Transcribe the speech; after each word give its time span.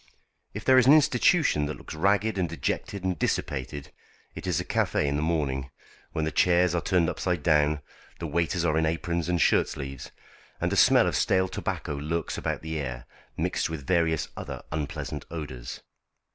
If 0.55 0.65
there 0.65 0.79
is 0.79 0.87
an 0.87 0.93
institution 0.95 1.67
that 1.67 1.77
looks 1.77 1.93
ragged 1.93 2.35
and 2.39 2.49
dejected 2.49 3.03
and 3.03 3.19
dissipated, 3.19 3.91
it 4.33 4.47
is 4.47 4.59
a 4.59 4.65
café 4.65 5.05
in 5.05 5.15
the 5.15 5.21
morning, 5.21 5.69
when 6.11 6.25
the 6.25 6.31
chairs 6.31 6.73
are 6.73 6.81
turned 6.81 7.07
upside 7.07 7.43
down, 7.43 7.81
the 8.17 8.25
waiters 8.25 8.65
are 8.65 8.79
in 8.79 8.87
aprons 8.87 9.29
and 9.29 9.39
shirt 9.39 9.69
sleeves, 9.69 10.09
and 10.59 10.73
a 10.73 10.75
smell 10.75 11.05
of 11.05 11.15
stale 11.15 11.47
tobacco 11.47 11.95
lurks 11.95 12.35
about 12.35 12.63
the 12.63 12.79
air, 12.79 13.05
mixed 13.37 13.69
with 13.69 13.85
various 13.85 14.27
other 14.35 14.63
unpleasant 14.71 15.23
odours. 15.29 15.81